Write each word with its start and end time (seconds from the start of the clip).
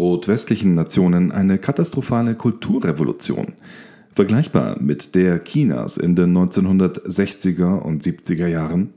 droht 0.00 0.28
westlichen 0.28 0.74
Nationen 0.74 1.30
eine 1.30 1.58
katastrophale 1.58 2.34
Kulturrevolution, 2.34 3.48
vergleichbar 4.14 4.80
mit 4.80 5.14
der 5.14 5.44
Chinas 5.44 5.98
in 5.98 6.16
den 6.16 6.34
1960er 6.34 7.80
und 7.80 8.02
70er 8.02 8.46
Jahren? 8.46 8.94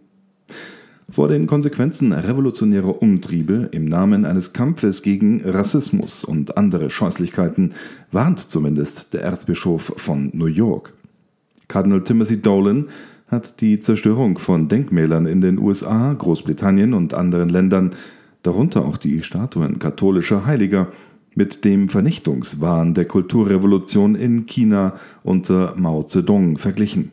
Vor 1.09 1.27
den 1.27 1.45
Konsequenzen 1.45 2.13
revolutionärer 2.13 3.01
Umtriebe 3.01 3.67
im 3.73 3.83
Namen 3.83 4.23
eines 4.23 4.53
Kampfes 4.53 5.01
gegen 5.01 5.41
Rassismus 5.43 6.23
und 6.23 6.55
andere 6.55 6.89
Scheußlichkeiten 6.89 7.73
warnt 8.13 8.39
zumindest 8.39 9.13
der 9.13 9.23
Erzbischof 9.23 9.93
von 9.97 10.29
New 10.31 10.45
York. 10.45 10.93
Kardinal 11.67 12.05
Timothy 12.05 12.41
Dolan 12.41 12.87
hat 13.27 13.59
die 13.59 13.81
Zerstörung 13.81 14.37
von 14.37 14.69
Denkmälern 14.69 15.25
in 15.25 15.41
den 15.41 15.59
USA, 15.59 16.13
Großbritannien 16.13 16.93
und 16.93 17.13
anderen 17.13 17.49
Ländern, 17.49 17.91
darunter 18.43 18.85
auch 18.85 18.97
die 18.97 19.23
Statuen 19.23 19.79
katholischer 19.79 20.45
Heiliger, 20.45 20.89
mit 21.35 21.65
dem 21.65 21.89
Vernichtungswahn 21.89 22.93
der 22.93 23.05
Kulturrevolution 23.05 24.15
in 24.15 24.45
China 24.45 24.93
unter 25.23 25.73
Mao 25.75 26.03
Zedong 26.03 26.57
verglichen. 26.57 27.11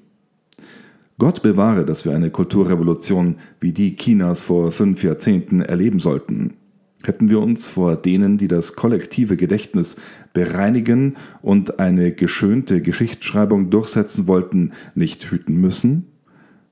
Gott 1.19 1.43
bewahre, 1.43 1.85
dass 1.85 2.05
wir 2.05 2.15
eine 2.15 2.31
Kulturrevolution 2.31 3.37
wie 3.61 3.73
die 3.73 3.97
Chinas 3.97 4.43
vor 4.43 4.73
fünf 4.73 5.03
Jahrzehnten 5.03 5.61
erleben 5.61 6.01
sollten. 6.01 6.55
Hätten 7.03 7.31
wir 7.31 7.41
uns 7.41 7.69
vor 7.69 7.97
denen, 7.97 8.37
die 8.37 8.49
das 8.49 8.77
kollektive 8.77 9.37
Gedächtnis 9.37 9.97
bereinigen 10.33 11.17
und 11.41 11.79
eine 11.79 12.13
geschönte 12.13 12.83
Geschichtsschreibung 12.83 13.71
durchsetzen 13.71 14.27
wollten, 14.27 14.73
nicht 14.95 15.31
hüten 15.31 15.61
müssen? 15.61 16.07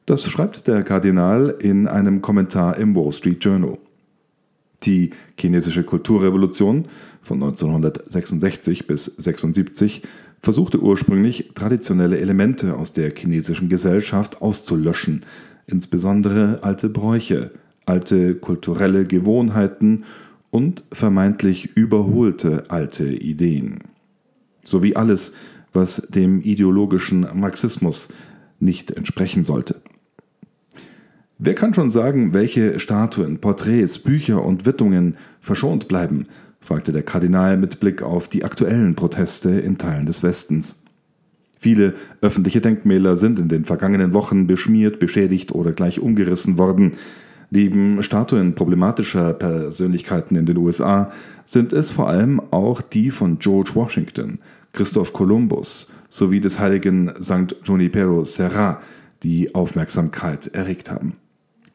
Das 0.05 0.25
schreibt 0.29 0.67
der 0.67 0.83
Kardinal 0.83 1.55
in 1.59 1.89
einem 1.89 2.21
Kommentar 2.23 2.77
im 2.79 2.95
Wall 2.95 3.13
Street 3.13 3.43
Journal. 3.45 3.79
Die 4.85 5.11
chinesische 5.37 5.85
Kulturrevolution 5.85 6.87
von 7.23 7.43
1966 7.43 8.87
bis 8.87 9.09
1976 9.19 10.03
versuchte 10.41 10.81
ursprünglich 10.81 11.51
traditionelle 11.55 12.19
Elemente 12.19 12.77
aus 12.77 12.93
der 12.93 13.13
chinesischen 13.15 13.69
Gesellschaft 13.69 14.41
auszulöschen, 14.41 15.25
insbesondere 15.67 16.61
alte 16.63 16.89
Bräuche, 16.89 17.51
alte 17.87 18.35
kulturelle 18.37 19.05
Gewohnheiten 19.05 20.05
und 20.51 20.85
vermeintlich 20.93 21.77
überholte 21.77 22.65
alte 22.69 23.11
Ideen. 23.11 23.81
Sowie 24.65 24.95
alles, 24.95 25.35
was 25.73 26.09
dem 26.09 26.41
ideologischen 26.41 27.27
Marxismus 27.35 28.09
nicht 28.61 28.93
entsprechen 28.93 29.45
sollte. 29.45 29.81
Wer 31.41 31.55
kann 31.55 31.73
schon 31.73 31.89
sagen, 31.89 32.35
welche 32.35 32.81
Statuen, 32.81 33.39
Porträts, 33.39 34.01
Bücher 34.01 34.45
und 34.45 34.67
Wittungen 34.67 35.17
verschont 35.41 35.87
bleiben, 35.87 36.27
fragte 36.59 36.91
der 36.91 37.05
Kardinal 37.05 37.57
mit 37.57 37.79
Blick 37.79 38.03
auf 38.03 38.27
die 38.27 38.43
aktuellen 38.43 38.97
Proteste 38.97 39.51
in 39.51 39.79
Teilen 39.79 40.05
des 40.05 40.25
Westens. 40.25 40.85
Viele 41.57 41.95
öffentliche 42.23 42.61
Denkmäler 42.61 43.15
sind 43.15 43.39
in 43.39 43.49
den 43.49 43.65
vergangenen 43.65 44.15
Wochen 44.15 44.49
beschmiert, 44.49 44.99
beschädigt 44.99 45.53
oder 45.53 45.71
gleich 45.71 46.01
umgerissen 46.01 46.59
worden. 46.59 46.95
Neben 47.51 48.03
Statuen 48.03 48.57
problematischer 48.57 49.33
Persönlichkeiten 49.33 50.35
in 50.35 50.45
den 50.45 50.57
USA 50.57 51.13
sind 51.47 51.73
es 51.73 51.93
vor 51.93 52.09
allem 52.09 52.43
auch 52.51 52.83
die 52.83 53.13
von 53.13 53.39
George 53.39 53.71
Washington, 53.75 54.41
Christoph 54.73 55.13
Kolumbus 55.13 55.93
sowie 56.11 56.41
des 56.41 56.59
heiligen 56.59 57.13
St. 57.23 57.55
Junipero 57.63 58.25
Serra, 58.25 58.83
die 59.23 59.55
Aufmerksamkeit 59.55 60.49
erregt 60.49 60.91
haben. 60.91 61.15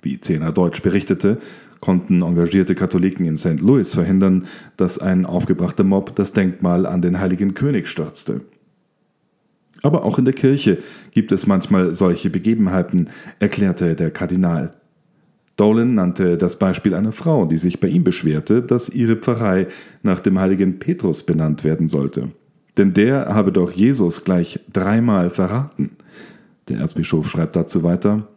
Wie 0.04 0.20
Zehner 0.20 0.52
Deutsch 0.52 0.82
berichtete, 0.82 1.40
konnten 1.80 2.22
engagierte 2.22 2.76
Katholiken 2.76 3.26
in 3.26 3.38
St. 3.38 3.59
Louis 3.59 3.94
verhindern, 3.94 4.48
dass 4.78 5.00
ein 5.00 5.26
aufgebrachter 5.26 5.84
Mob 5.84 6.16
das 6.16 6.34
Denkmal 6.34 6.86
an 6.86 7.02
den 7.02 7.20
Heiligen 7.20 7.54
König 7.54 7.88
stürzte. 7.88 8.42
Aber 9.81 10.06
auch 10.06 10.18
in 10.18 10.26
der 10.26 10.34
Kirche 10.34 10.78
gibt 11.12 11.31
es 11.31 11.48
manchmal 11.48 11.94
solche 11.94 12.30
Begebenheiten, 12.30 13.09
erklärte 13.40 13.96
der 13.96 14.12
Kardinal. 14.12 14.72
Dolan 15.58 15.94
nannte 15.94 16.38
das 16.38 16.58
Beispiel 16.58 16.96
einer 16.96 17.12
Frau, 17.12 17.46
die 17.46 17.58
sich 17.58 17.80
bei 17.80 17.88
ihm 17.88 18.03
beschwerte, 18.03 18.62
dass 18.62 18.90
ihre 18.90 19.18
Pfarrei 19.18 19.68
nach 20.02 20.20
dem 20.20 20.40
heiligen 20.40 20.80
Petrus 20.80 21.24
benannt 21.24 21.64
werden 21.64 21.90
sollte. 21.90 22.30
Denn 22.78 22.94
der 22.94 23.28
habe 23.28 23.52
doch 23.52 23.72
Jesus 23.72 24.24
gleich 24.24 24.59
dreimal 24.72 25.30
verraten. 25.30 25.91
Der 26.70 26.80
Erzbischof 26.80 27.30
schreibt 27.30 27.56
dazu 27.56 27.84
weiter, 27.84 28.28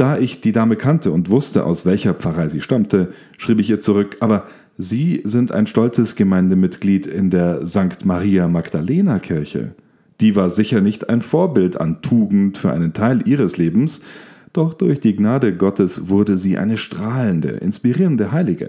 da 0.00 0.18
ich 0.18 0.40
die 0.40 0.52
Dame 0.52 0.76
kannte 0.76 1.12
und 1.12 1.28
wusste, 1.28 1.66
aus 1.66 1.84
welcher 1.84 2.14
Pfarrei 2.14 2.48
sie 2.48 2.62
stammte, 2.62 3.12
schrieb 3.36 3.60
ich 3.60 3.68
ihr 3.68 3.80
zurück, 3.80 4.16
aber 4.20 4.46
Sie 4.78 5.20
sind 5.24 5.52
ein 5.52 5.66
stolzes 5.66 6.16
Gemeindemitglied 6.16 7.06
in 7.06 7.28
der 7.28 7.66
St. 7.66 8.06
Maria 8.06 8.48
Magdalena 8.48 9.18
Kirche. 9.18 9.72
Die 10.22 10.36
war 10.36 10.48
sicher 10.48 10.80
nicht 10.80 11.10
ein 11.10 11.20
Vorbild 11.20 11.78
an 11.78 12.00
Tugend 12.00 12.56
für 12.56 12.72
einen 12.72 12.94
Teil 12.94 13.28
ihres 13.28 13.58
Lebens, 13.58 14.02
doch 14.54 14.72
durch 14.72 14.98
die 14.98 15.14
Gnade 15.14 15.54
Gottes 15.54 16.08
wurde 16.08 16.38
sie 16.38 16.56
eine 16.56 16.78
strahlende, 16.78 17.50
inspirierende 17.50 18.32
Heilige. 18.32 18.68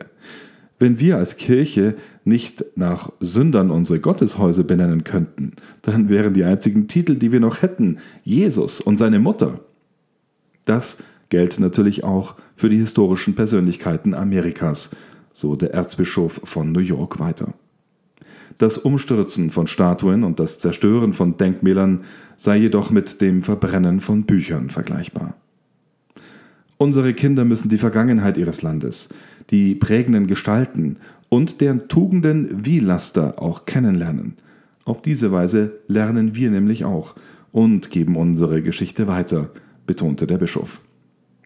Wenn 0.80 1.00
wir 1.00 1.16
als 1.16 1.38
Kirche 1.38 1.96
nicht 2.25 2.66
nach 2.75 3.09
Sündern 3.22 3.72
unsere 3.72 4.02
Gotteshäuser 4.02 4.64
benennen 4.64 5.06
könnten, 5.06 5.53
dann 5.81 6.09
wären 6.09 6.34
die 6.34 6.44
einzigen 6.44 6.90
Titel, 6.90 7.16
die 7.16 7.31
wir 7.31 7.40
noch 7.40 7.62
hätten, 7.62 8.00
Jesus 8.25 8.81
und 8.81 8.97
seine 8.97 9.20
Mutter. 9.20 9.62
Das 10.66 11.02
gelte 11.31 11.59
natürlich 11.62 12.03
auch 12.03 12.36
für 12.56 12.69
die 12.69 12.78
historischen 12.78 13.34
Persönlichkeiten 13.34 14.14
Amerikas, 14.14 14.96
so 15.34 15.56
der 15.56 15.74
Erzbischof 15.74 16.42
von 16.44 16.72
New 16.72 16.81
York 16.81 17.19
weiter. 17.19 17.56
Das 18.59 18.78
Umstürzen 18.78 19.50
von 19.50 19.66
Statuen 19.66 20.24
und 20.24 20.40
das 20.40 20.59
Zerstören 20.59 21.14
von 21.14 21.38
Denkmälern 21.38 22.02
sei 22.38 22.58
jedoch 22.58 22.91
mit 22.91 23.22
dem 23.22 23.41
Verbrennen 23.41 24.02
von 24.02 24.24
Büchern 24.24 24.70
vergleichbar. 24.70 25.34
Unsere 26.78 27.14
Kinder 27.14 27.46
müssen 27.46 27.70
die 27.70 27.78
Vergangenheit 27.78 28.38
ihres 28.38 28.62
Landes, 28.62 29.14
die 29.50 29.74
prägenden 29.74 30.28
Gestalten 30.28 30.97
und 31.30 31.62
deren 31.62 31.88
Tugenden 31.88 32.66
wie 32.66 32.80
Laster 32.80 33.41
auch 33.41 33.66
kennenlernen. 33.66 34.36
Auf 34.84 35.02
diese 35.02 35.31
Weise 35.31 35.80
lernen 35.88 36.36
wir 36.36 36.52
nämlich 36.52 36.84
auch 36.84 37.16
und 37.52 37.90
geben 37.90 38.16
unsere 38.16 38.62
Geschichte 38.62 39.08
weiter, 39.08 39.50
betonte 39.88 40.28
der 40.28 40.38
Bischof. 40.38 40.81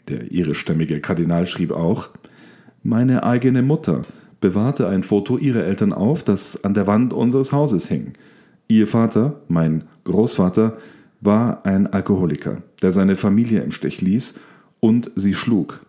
Der 0.07 0.31
irischstämmige 0.31 1.01
Kardinal 1.01 1.47
schrieb 1.47 1.71
auch, 1.71 2.09
meine 2.83 3.23
eigene 3.23 3.63
Mutter 3.63 4.01
bewahrte 4.39 4.87
ein 4.87 5.01
Foto 5.01 5.37
ihrer 5.37 5.63
Eltern 5.63 5.91
auf, 5.91 6.23
das 6.23 6.63
an 6.63 6.75
der 6.75 6.85
Wand 6.85 7.13
unseres 7.13 7.51
Hauses 7.51 7.87
hing. 7.87 8.13
Ihr 8.67 8.85
Vater, 8.85 9.41
mein 9.47 9.85
Großvater, 10.03 10.77
war 11.21 11.65
ein 11.65 11.87
Alkoholiker, 11.87 12.61
der 12.81 12.91
seine 12.91 13.15
Familie 13.15 13.61
im 13.61 13.71
Stich 13.71 14.01
ließ 14.01 14.39
und 14.79 15.11
sie 15.15 15.33
schlug. 15.33 15.83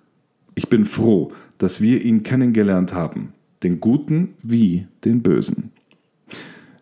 Ich 0.55 0.71
bin 0.71 0.87
froh, 0.87 1.33
dass 1.59 1.83
wir 1.83 2.03
ihn 2.03 2.23
kennengelernt 2.23 2.95
haben, 2.95 3.35
den 3.63 3.81
Guten 3.81 4.35
wie 4.43 4.87
den 5.05 5.23
Bösen. 5.23 5.73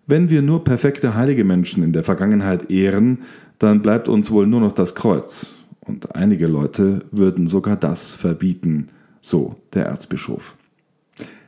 Wenn 0.07 0.31
wir 0.31 0.43
nur 0.43 0.63
perfekte 0.63 1.15
heilige 1.15 1.45
Menschen 1.45 1.83
in 1.83 1.93
der 1.93 2.05
Vergangenheit 2.05 2.71
ehren, 2.71 3.23
dann 3.59 3.83
bleibt 3.83 4.09
uns 4.09 4.31
wohl 4.31 4.47
nur 4.47 4.61
noch 4.61 4.73
das 4.73 4.95
Kreuz, 4.95 5.57
und 5.85 6.15
einige 6.15 6.47
Leute 6.47 7.05
würden 7.11 7.47
sogar 7.47 7.77
das 7.77 8.13
verbieten, 8.13 8.89
so 9.21 9.57
der 9.73 9.87
Erzbischof. 9.87 10.57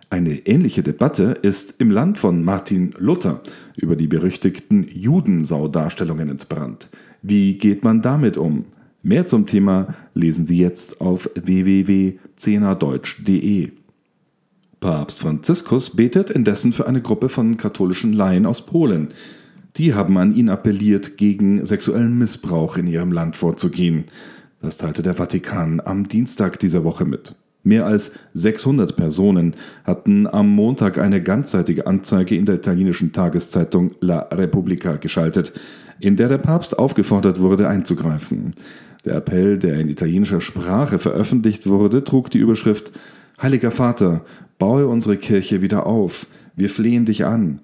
Eine 0.09 0.47
ähnliche 0.47 0.85
Debatte 0.85 1.37
ist 1.43 1.81
im 1.81 1.91
Land 1.91 2.19
von 2.19 2.45
Martin 2.45 2.95
Luther 2.97 3.41
über 3.75 3.97
die 3.97 4.07
berüchtigten 4.07 4.87
Judensau-Darstellungen 4.89 6.29
entbrannt. 6.29 6.91
Wie 7.23 7.59
geht 7.59 7.83
man 7.83 8.03
damit 8.03 8.37
um? 8.37 8.67
Mehr 9.03 9.27
zum 9.27 9.47
Thema 9.47 9.97
lesen 10.15 10.47
Sie 10.47 10.59
jetzt 10.59 11.01
auf 11.01 11.29
www.zehnerdeutsch.de. 11.35 13.73
Papst 14.79 15.19
Franziskus 15.19 15.97
betet 15.97 16.31
indessen 16.31 16.73
für 16.73 16.87
eine 16.87 17.03
Gruppe 17.03 17.29
von 17.29 17.57
katholischen 17.57 18.13
Laien 18.13 18.47
aus 18.47 18.65
Polen. 18.65 19.09
Die 19.77 19.93
haben 19.93 20.17
an 20.17 20.35
ihn 20.35 20.49
appelliert, 20.49 21.19
gegen 21.19 21.67
sexuellen 21.67 22.17
Missbrauch 22.17 22.79
in 22.79 22.87
ihrem 22.87 23.13
Land 23.13 23.37
vorzugehen. 23.37 24.05
Das 24.63 24.79
teilte 24.79 25.03
der 25.03 25.15
Vatikan 25.15 25.83
am 25.85 26.09
Dienstag 26.09 26.59
dieser 26.59 26.83
Woche 26.83 27.05
mit. 27.05 27.35
Mehr 27.63 27.85
als 27.85 28.13
600 28.33 28.97
Personen 28.97 29.55
hatten 29.85 30.27
am 30.27 30.49
Montag 30.49 30.99
eine 30.99 31.23
ganzseitige 31.23 31.87
Anzeige 31.87 32.37
in 32.37 32.47
der 32.47 32.55
italienischen 32.55 33.13
Tageszeitung 33.13 33.95
La 34.01 34.21
Repubblica 34.31 34.97
geschaltet, 34.97 35.53
in 36.01 36.17
der 36.17 36.29
der 36.29 36.39
Papst 36.39 36.79
aufgefordert 36.79 37.41
wurde, 37.41 37.69
einzugreifen. 37.69 38.55
Der 39.05 39.17
Appell, 39.17 39.59
der 39.59 39.79
in 39.79 39.89
italienischer 39.89 40.41
Sprache 40.41 40.99
veröffentlicht 40.99 41.67
wurde, 41.67 42.03
trug 42.05 42.31
die 42.31 42.39
Überschrift 42.39 42.93
Heiliger 43.43 43.71
Vater, 43.71 44.25
baue 44.59 44.87
unsere 44.87 45.19
Kirche 45.19 45.61
wieder 45.61 45.85
auf, 45.85 46.29
wir 46.55 46.71
flehen 46.71 47.05
dich 47.05 47.27
an. 47.27 47.61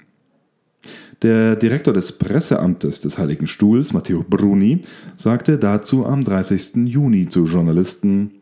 Der 1.23 1.55
Direktor 1.55 1.95
des 1.95 2.11
Presseamtes 2.11 3.01
des 3.01 3.17
Heiligen 3.17 3.47
Stuhls, 3.47 3.93
Matteo 3.93 4.25
Bruni, 4.29 4.81
sagte 5.17 5.57
dazu 5.57 6.05
am 6.05 6.25
30. 6.25 6.87
Juni 6.87 7.29
zu 7.29 7.47
Journalisten, 7.47 8.33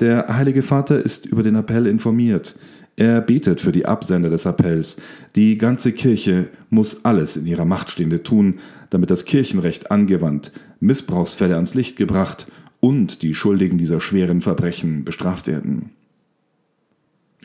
der 0.00 0.26
Heilige 0.36 0.62
Vater 0.62 1.00
ist 1.00 1.26
über 1.26 1.44
den 1.44 1.54
Appell 1.54 1.86
informiert. 1.86 2.58
Er 2.96 3.20
betet 3.20 3.60
für 3.60 3.70
die 3.70 3.86
Absender 3.86 4.28
des 4.28 4.44
Appells. 4.44 4.96
Die 5.36 5.56
ganze 5.56 5.92
Kirche 5.92 6.48
muss 6.68 7.04
alles 7.04 7.36
in 7.36 7.46
ihrer 7.46 7.64
Macht 7.64 7.92
Stehende 7.92 8.24
tun, 8.24 8.58
damit 8.90 9.10
das 9.10 9.24
Kirchenrecht 9.24 9.92
angewandt, 9.92 10.50
Missbrauchsfälle 10.80 11.54
ans 11.54 11.74
Licht 11.74 11.96
gebracht 11.96 12.50
und 12.80 13.22
die 13.22 13.36
Schuldigen 13.36 13.78
dieser 13.78 14.00
schweren 14.00 14.42
Verbrechen 14.42 15.04
bestraft 15.04 15.46
werden. 15.46 15.90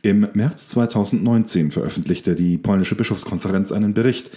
Im 0.03 0.27
März 0.33 0.67
2019 0.69 1.69
veröffentlichte 1.69 2.33
die 2.33 2.57
polnische 2.57 2.95
Bischofskonferenz 2.95 3.71
einen 3.71 3.93
Bericht, 3.93 4.31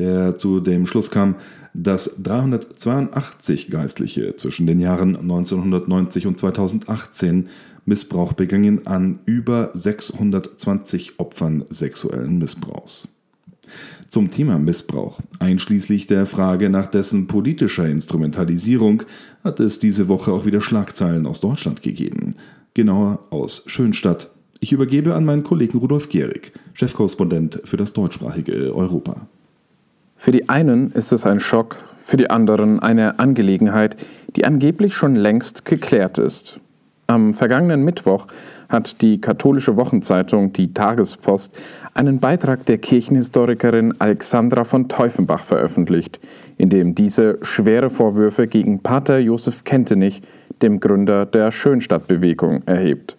der 0.00 0.36
zu 0.36 0.60
dem 0.60 0.86
Schluss 0.86 1.10
kam, 1.10 1.36
dass 1.74 2.22
382 2.22 3.70
Geistliche 3.70 4.34
zwischen 4.36 4.66
den 4.66 4.80
Jahren 4.80 5.14
1990 5.14 6.26
und 6.26 6.38
2018 6.38 7.48
Missbrauch 7.84 8.32
begingen 8.32 8.86
an 8.86 9.20
über 9.26 9.70
620 9.74 11.18
Opfern 11.18 11.64
sexuellen 11.70 12.38
Missbrauchs. 12.38 13.08
Zum 14.08 14.32
Thema 14.32 14.58
Missbrauch, 14.58 15.20
einschließlich 15.38 16.08
der 16.08 16.26
Frage 16.26 16.68
nach 16.68 16.88
dessen 16.88 17.28
politischer 17.28 17.88
Instrumentalisierung, 17.88 19.04
hat 19.44 19.60
es 19.60 19.78
diese 19.78 20.08
Woche 20.08 20.32
auch 20.32 20.44
wieder 20.44 20.60
Schlagzeilen 20.60 21.26
aus 21.26 21.40
Deutschland 21.40 21.82
gegeben. 21.82 22.34
Genauer 22.74 23.20
aus 23.30 23.64
Schönstadt. 23.66 24.30
Ich 24.58 24.72
übergebe 24.72 25.14
an 25.14 25.24
meinen 25.24 25.44
Kollegen 25.44 25.78
Rudolf 25.78 26.08
Gehrig, 26.08 26.52
Chefkorrespondent 26.74 27.60
für 27.64 27.76
das 27.76 27.92
deutschsprachige 27.92 28.74
Europa. 28.74 29.28
Für 30.20 30.32
die 30.32 30.50
einen 30.50 30.90
ist 30.90 31.12
es 31.12 31.24
ein 31.24 31.40
Schock, 31.40 31.78
für 31.96 32.18
die 32.18 32.28
anderen 32.28 32.78
eine 32.78 33.18
Angelegenheit, 33.18 33.96
die 34.36 34.44
angeblich 34.44 34.94
schon 34.94 35.16
längst 35.16 35.64
geklärt 35.64 36.18
ist. 36.18 36.60
Am 37.06 37.32
vergangenen 37.32 37.82
Mittwoch 37.86 38.26
hat 38.68 39.00
die 39.00 39.18
katholische 39.18 39.76
Wochenzeitung 39.76 40.52
Die 40.52 40.74
Tagespost 40.74 41.56
einen 41.94 42.20
Beitrag 42.20 42.66
der 42.66 42.76
Kirchenhistorikerin 42.76 43.98
Alexandra 43.98 44.64
von 44.64 44.90
Teufenbach 44.90 45.42
veröffentlicht, 45.42 46.20
in 46.58 46.68
dem 46.68 46.94
diese 46.94 47.38
schwere 47.40 47.88
Vorwürfe 47.88 48.46
gegen 48.46 48.82
Pater 48.82 49.20
Josef 49.20 49.64
Kentenich, 49.64 50.20
dem 50.60 50.80
Gründer 50.80 51.24
der 51.24 51.50
Schönstadtbewegung, 51.50 52.62
erhebt. 52.66 53.16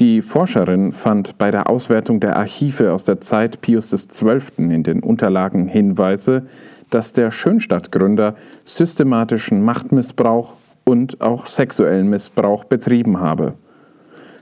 Die 0.00 0.20
Forscherin 0.20 0.92
fand 0.92 1.38
bei 1.38 1.50
der 1.50 1.70
Auswertung 1.70 2.20
der 2.20 2.36
Archive 2.36 2.92
aus 2.92 3.04
der 3.04 3.20
Zeit 3.20 3.60
Pius 3.60 3.90
XII. 3.90 4.40
in 4.58 4.82
den 4.82 5.00
Unterlagen 5.00 5.68
Hinweise, 5.68 6.46
dass 6.90 7.12
der 7.12 7.30
Schönstadtgründer 7.30 8.36
systematischen 8.64 9.62
Machtmissbrauch 9.62 10.54
und 10.84 11.20
auch 11.20 11.46
sexuellen 11.46 12.08
Missbrauch 12.08 12.64
betrieben 12.64 13.20
habe. 13.20 13.54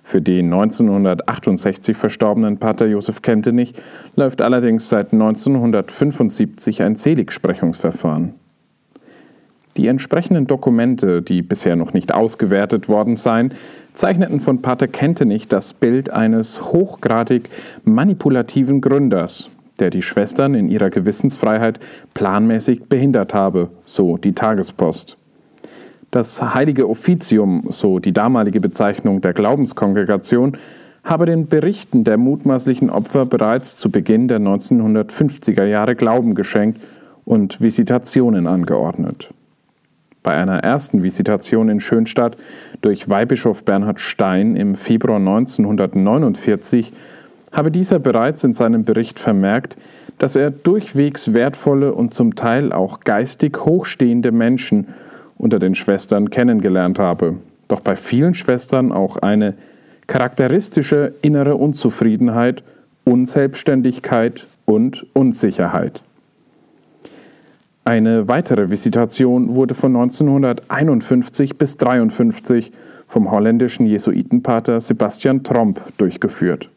Für 0.03 0.21
den 0.21 0.53
1968 0.53 1.97
verstorbenen 1.97 2.59
Pater 2.59 2.87
Josef 2.87 3.23
Kentenich 3.23 3.73
läuft 4.17 4.43
allerdings 4.43 4.89
seit 4.91 5.13
1975 5.15 6.83
ein 6.83 6.97
Seligsprechungsverfahren. 6.97 8.35
Die 9.77 9.89
entsprechenden 9.89 10.47
Dokumente, 10.47 11.21
die 11.21 11.43
bisher 11.43 11.75
noch 11.75 11.95
nicht 11.95 12.15
ausgewertet 12.15 12.89
worden 12.89 13.17
seien, 13.17 13.55
zeichneten 13.93 14.39
von 14.39 14.63
Pater 14.63 14.87
Kentenich 14.87 15.49
das 15.49 15.73
Bild 15.75 16.11
eines 16.11 16.73
hochgradig 16.73 17.49
manipulativen 17.85 18.81
Gründers, 18.81 19.51
der 19.81 19.91
die 19.91 20.03
Schwestern 20.03 20.55
in 20.55 20.69
ihrer 20.69 20.91
Gewissensfreiheit 20.91 21.81
planmäßig 22.15 22.85
behindert 22.85 23.35
habe, 23.35 23.71
so 23.85 24.17
die 24.17 24.33
Tagespost. 24.33 25.17
Das 26.13 26.41
heilige 26.55 26.89
Offizium, 26.89 27.65
so 27.71 27.99
die 27.99 28.13
damalige 28.13 28.61
Bezeichnung 28.61 29.21
der 29.21 29.33
Glaubenskongregation, 29.33 30.57
habe 31.03 31.27
den 31.27 31.49
Berichten 31.49 32.05
der 32.05 32.17
mutmaßlichen 32.17 32.89
Opfer 32.89 33.27
bereits 33.27 33.77
zu 33.77 33.91
Beginn 33.91 34.29
der 34.29 34.39
1950er 34.39 35.65
Jahre 35.65 35.97
Glauben 35.97 36.37
geschenkt 36.37 36.81
und 37.25 37.61
Visitationen 37.61 38.47
angeordnet. 38.47 39.29
Bei 40.25 40.33
einer 40.33 40.61
ersten 40.61 41.03
Visitation 41.03 41.69
in 41.69 41.81
Schönstadt 41.81 42.39
durch 42.81 43.11
Weihbischof 43.11 43.63
Bernhard 43.63 44.01
Stein 44.01 44.57
im 44.57 44.75
Februar 44.75 45.19
1949 45.19 46.95
habe 47.53 47.71
dieser 47.71 47.99
bereits 47.99 48.43
in 48.43 48.55
seinem 48.55 48.85
Bericht 48.85 49.19
vermerkt, 49.19 49.77
dass 50.19 50.35
er 50.35 50.51
durchwegs 50.51 51.35
wertvolle 51.35 51.93
und 51.93 52.15
zum 52.15 52.37
Teil 52.37 52.73
auch 52.73 53.01
geistig 53.01 53.67
hochstehende 53.67 54.33
Menschen 54.33 54.89
unter 55.37 55.59
den 55.59 55.75
Schwestern 55.75 56.31
kennengelernt 56.31 56.99
habe, 56.99 57.37
doch 57.69 57.81
bei 57.81 57.95
vielen 57.95 58.33
Schwestern 58.33 58.93
auch 58.93 59.19
eine 59.19 59.53
charakteristische 60.07 61.13
innere 61.21 61.57
Unzufriedenheit, 61.57 62.63
Unselbstständigkeit 63.05 64.47
und 64.65 65.05
Unsicherheit. 65.13 66.03
Eine 67.87 68.29
weitere 68.29 68.71
Visitation 68.71 69.55
wurde 69.55 69.75
von 69.75 69.95
1951 69.95 71.59
bis 71.59 71.75
1953 71.75 72.73
vom 73.07 73.31
holländischen 73.31 73.85
Jesuitenpater 73.85 74.81
Sebastian 74.81 75.43
Tromp 75.45 75.83
durchgeführt. 75.99 76.71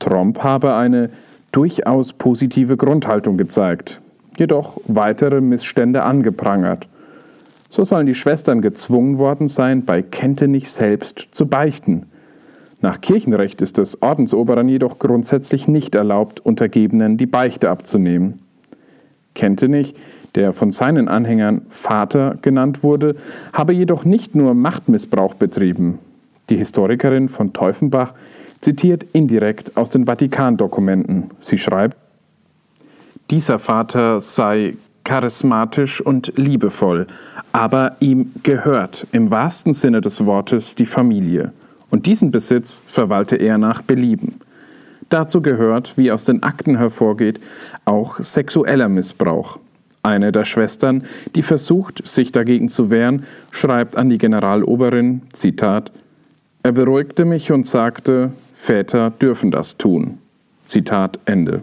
Tromp 0.00 0.42
habe 0.42 0.74
eine 0.74 1.10
durchaus 1.52 2.12
positive 2.12 2.76
Grundhaltung 2.76 3.36
gezeigt, 3.36 4.00
jedoch 4.36 4.80
weitere 4.88 5.40
Missstände 5.40 6.02
angeprangert. 6.02 6.88
So 7.68 7.84
sollen 7.84 8.06
die 8.06 8.14
Schwestern 8.14 8.60
gezwungen 8.60 9.18
worden 9.18 9.46
sein, 9.46 9.84
bei 9.84 10.02
Kentenich 10.02 10.72
selbst 10.72 11.28
zu 11.30 11.46
beichten. 11.46 12.06
Nach 12.80 13.00
Kirchenrecht 13.00 13.62
ist 13.62 13.78
es 13.78 14.02
Ordensoberen 14.02 14.68
jedoch 14.68 14.98
grundsätzlich 14.98 15.68
nicht 15.68 15.94
erlaubt, 15.94 16.40
Untergebenen 16.44 17.18
die 17.18 17.26
Beichte 17.26 17.70
abzunehmen. 17.70 18.40
Kentenich, 19.38 19.94
der 20.34 20.52
von 20.52 20.70
seinen 20.70 21.08
Anhängern 21.08 21.62
Vater 21.70 22.36
genannt 22.42 22.82
wurde, 22.82 23.16
habe 23.54 23.72
jedoch 23.72 24.04
nicht 24.04 24.34
nur 24.34 24.52
Machtmissbrauch 24.52 25.34
betrieben. 25.34 25.98
Die 26.50 26.56
Historikerin 26.56 27.28
von 27.28 27.52
Teufenbach 27.52 28.12
zitiert 28.60 29.06
indirekt 29.12 29.76
aus 29.76 29.88
den 29.90 30.06
Vatikandokumenten. 30.06 31.30
Sie 31.40 31.56
schreibt, 31.56 31.96
dieser 33.30 33.58
Vater 33.58 34.20
sei 34.20 34.74
charismatisch 35.04 36.00
und 36.00 36.32
liebevoll, 36.36 37.06
aber 37.52 37.96
ihm 38.00 38.32
gehört 38.42 39.06
im 39.12 39.30
wahrsten 39.30 39.72
Sinne 39.72 40.00
des 40.00 40.26
Wortes 40.26 40.74
die 40.74 40.86
Familie, 40.86 41.52
und 41.90 42.06
diesen 42.06 42.30
Besitz 42.30 42.82
verwalte 42.86 43.36
er 43.36 43.56
nach 43.56 43.80
Belieben. 43.80 44.40
Dazu 45.08 45.40
gehört, 45.40 45.96
wie 45.96 46.12
aus 46.12 46.24
den 46.24 46.42
Akten 46.42 46.76
hervorgeht, 46.76 47.40
auch 47.84 48.18
sexueller 48.18 48.88
Missbrauch. 48.88 49.58
Eine 50.02 50.32
der 50.32 50.44
Schwestern, 50.44 51.04
die 51.34 51.42
versucht, 51.42 52.06
sich 52.06 52.30
dagegen 52.30 52.68
zu 52.68 52.90
wehren, 52.90 53.24
schreibt 53.50 53.96
an 53.96 54.08
die 54.08 54.18
Generaloberin, 54.18 55.22
Zitat, 55.32 55.92
Er 56.62 56.72
beruhigte 56.72 57.24
mich 57.24 57.50
und 57.50 57.66
sagte, 57.66 58.32
Väter 58.54 59.10
dürfen 59.10 59.50
das 59.50 59.76
tun. 59.76 60.18
Zitat 60.66 61.18
Ende. 61.24 61.62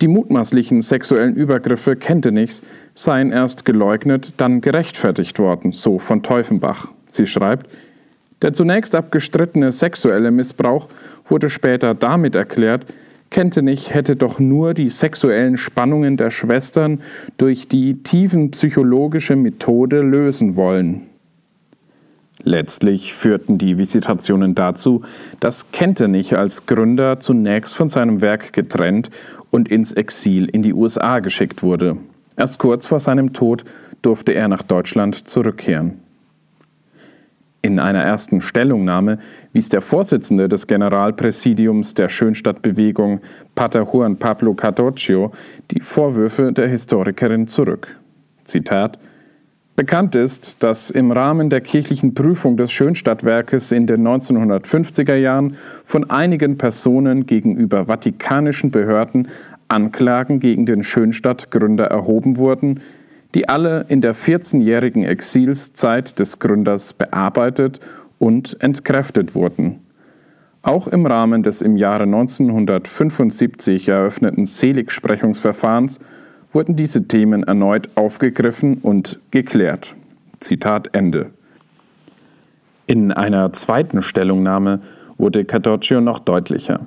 Die 0.00 0.08
mutmaßlichen 0.08 0.82
sexuellen 0.82 1.36
Übergriffe 1.36 1.94
Kentenichs 1.94 2.62
seien 2.94 3.30
erst 3.30 3.64
geleugnet, 3.64 4.34
dann 4.38 4.60
gerechtfertigt 4.60 5.38
worden, 5.38 5.72
so 5.72 6.00
von 6.00 6.24
Teufenbach. 6.24 6.88
Sie 7.08 7.26
schreibt, 7.26 7.68
der 8.42 8.52
zunächst 8.52 8.94
abgestrittene 8.94 9.72
sexuelle 9.72 10.30
Missbrauch 10.30 10.88
wurde 11.28 11.48
später 11.48 11.94
damit 11.94 12.34
erklärt, 12.34 12.86
Kentenich 13.30 13.94
hätte 13.94 14.14
doch 14.14 14.38
nur 14.38 14.74
die 14.74 14.90
sexuellen 14.90 15.56
Spannungen 15.56 16.18
der 16.18 16.28
Schwestern 16.28 17.00
durch 17.38 17.66
die 17.66 18.02
tiefenpsychologische 18.02 19.36
Methode 19.36 20.02
lösen 20.02 20.54
wollen. 20.54 21.06
Letztlich 22.44 23.14
führten 23.14 23.56
die 23.56 23.78
Visitationen 23.78 24.54
dazu, 24.54 25.02
dass 25.40 25.70
Kentenich 25.70 26.36
als 26.36 26.66
Gründer 26.66 27.20
zunächst 27.20 27.74
von 27.74 27.88
seinem 27.88 28.20
Werk 28.20 28.52
getrennt 28.52 29.08
und 29.50 29.68
ins 29.70 29.92
Exil 29.92 30.46
in 30.50 30.62
die 30.62 30.74
USA 30.74 31.20
geschickt 31.20 31.62
wurde. 31.62 31.96
Erst 32.36 32.58
kurz 32.58 32.84
vor 32.84 33.00
seinem 33.00 33.32
Tod 33.32 33.64
durfte 34.02 34.32
er 34.32 34.48
nach 34.48 34.62
Deutschland 34.62 35.26
zurückkehren. 35.26 36.01
In 37.64 37.78
einer 37.78 38.00
ersten 38.00 38.40
Stellungnahme 38.40 39.18
wies 39.52 39.68
der 39.68 39.82
Vorsitzende 39.82 40.48
des 40.48 40.66
Generalpräsidiums 40.66 41.94
der 41.94 42.08
Schönstadtbewegung, 42.08 43.20
Pater 43.54 43.84
Juan 43.84 44.16
Pablo 44.16 44.54
Cartoccio, 44.54 45.30
die 45.70 45.80
Vorwürfe 45.80 46.52
der 46.52 46.68
Historikerin 46.68 47.46
zurück. 47.46 47.96
Zitat 48.42 48.98
Bekannt 49.76 50.16
ist, 50.16 50.62
dass 50.62 50.90
im 50.90 51.12
Rahmen 51.12 51.50
der 51.50 51.60
kirchlichen 51.60 52.14
Prüfung 52.14 52.56
des 52.56 52.72
Schönstadtwerkes 52.72 53.72
in 53.72 53.86
den 53.86 54.06
1950er 54.06 55.14
Jahren 55.14 55.56
von 55.84 56.10
einigen 56.10 56.58
Personen 56.58 57.26
gegenüber 57.26 57.86
vatikanischen 57.86 58.70
Behörden 58.70 59.28
Anklagen 59.68 60.40
gegen 60.40 60.66
den 60.66 60.82
Schönstadtgründer 60.82 61.86
erhoben 61.86 62.36
wurden, 62.36 62.80
die 63.34 63.48
alle 63.48 63.86
in 63.88 64.00
der 64.00 64.14
14-jährigen 64.14 65.04
Exilszeit 65.04 66.18
des 66.18 66.38
Gründers 66.38 66.92
bearbeitet 66.92 67.80
und 68.18 68.56
entkräftet 68.60 69.34
wurden. 69.34 69.80
Auch 70.62 70.86
im 70.86 71.06
Rahmen 71.06 71.42
des 71.42 71.60
im 71.60 71.76
Jahre 71.76 72.04
1975 72.04 73.88
eröffneten 73.88 74.46
Seligsprechungsverfahrens 74.46 75.98
wurden 76.52 76.76
diese 76.76 77.08
Themen 77.08 77.42
erneut 77.42 77.88
aufgegriffen 77.96 78.74
und 78.74 79.18
geklärt. 79.30 79.96
Zitat 80.38 80.90
Ende. 80.92 81.30
In 82.86 83.10
einer 83.10 83.52
zweiten 83.52 84.02
Stellungnahme 84.02 84.82
wurde 85.16 85.44
Cartoccio 85.44 86.00
noch 86.00 86.18
deutlicher. 86.18 86.80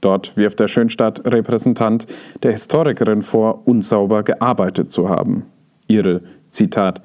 Dort 0.00 0.36
wirft 0.36 0.60
der 0.60 0.68
Schönstadt-Repräsentant 0.68 2.06
der 2.42 2.52
Historikerin 2.52 3.22
vor, 3.22 3.66
unsauber 3.66 4.22
gearbeitet 4.22 4.90
zu 4.90 5.08
haben. 5.08 5.44
Ihre, 5.88 6.22
Zitat, 6.50 7.02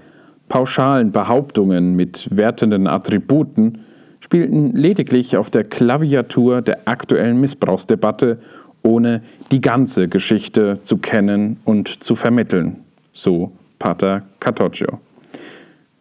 pauschalen 0.50 1.12
Behauptungen 1.12 1.96
mit 1.96 2.28
wertenden 2.30 2.88
Attributen 2.88 3.80
spielten 4.20 4.72
lediglich 4.74 5.36
auf 5.36 5.50
der 5.50 5.63
Klaviatur 5.63 6.62
der 6.62 6.88
aktuellen 6.88 7.40
Missbrauchsdebatte, 7.42 8.40
ohne 8.84 9.22
die 9.52 9.62
ganze 9.62 10.08
Geschichte 10.08 10.82
zu 10.84 10.98
kennen 10.98 11.58
und 11.66 11.88
zu 12.04 12.16
vermitteln. 12.16 12.78
So 13.12 13.52
Pater 13.80 14.24
Cartoccio. 14.40 15.00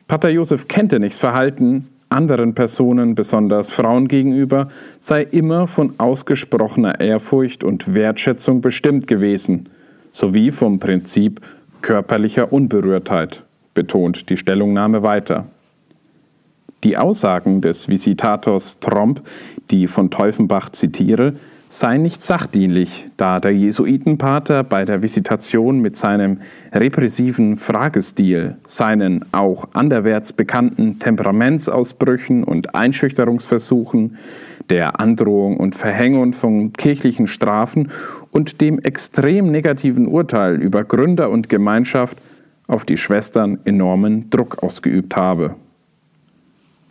Pater 0.07 0.29
Josef 0.29 0.69
Kentenichs 0.69 1.17
Verhalten 1.17 1.89
anderen 2.13 2.55
Personen, 2.55 3.15
besonders 3.15 3.71
Frauen 3.71 4.07
gegenüber, 4.07 4.69
sei 4.99 5.23
immer 5.23 5.67
von 5.67 5.95
ausgesprochener 5.99 7.01
Ehrfurcht 7.01 7.65
und 7.65 7.95
Wertschätzung 7.95 8.61
bestimmt 8.61 9.07
gewesen, 9.07 9.69
sowie 10.13 10.51
vom 10.51 10.79
Prinzip 10.79 11.41
körperlicher 11.83 12.53
Unberührtheit, 12.53 13.45
betont 13.75 14.31
die 14.31 14.37
Stellungnahme 14.37 15.03
weiter. 15.03 15.47
Die 16.85 16.97
Aussagen 16.97 17.61
des 17.61 17.89
Visitators 17.89 18.81
Tromp, 18.81 19.23
die 19.71 19.87
von 19.87 20.11
Teufenbach 20.11 20.71
zitiere, 20.71 21.35
sei 21.73 21.97
nicht 21.97 22.23
sachdienlich, 22.23 23.09
da 23.17 23.41
der 23.41 23.53
Jesuitenpater 23.53 24.63
bei 24.63 24.85
der 24.85 25.03
Visitation 25.03 25.81
mit 25.81 25.97
seinem 25.97 26.41
repressiven 26.71 27.57
Fragestil, 27.57 28.57
seinen 28.67 29.25
auch 29.33 29.69
anderwärts 29.73 30.35
bekannten 30.35 30.99
Temperamentsausbrüchen 30.99 32.45
und 32.45 32.75
Einschüchterungsversuchen, 32.75 34.19
der 34.71 35.01
Androhung 35.01 35.57
und 35.57 35.75
Verhängung 35.75 36.33
von 36.33 36.73
kirchlichen 36.73 37.27
Strafen 37.27 37.91
und 38.31 38.61
dem 38.61 38.79
extrem 38.79 39.51
negativen 39.51 40.07
Urteil 40.07 40.61
über 40.61 40.85
Gründer 40.85 41.31
und 41.31 41.49
Gemeinschaft 41.49 42.19
auf 42.67 42.85
die 42.85 42.97
Schwestern 42.97 43.59
enormen 43.65 44.31
Druck 44.31 44.63
ausgeübt 44.63 45.17
habe. 45.17 45.57